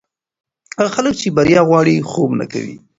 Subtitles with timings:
[0.79, 2.75] هغه خلک چې بریا غواړي، خوب نه کوي.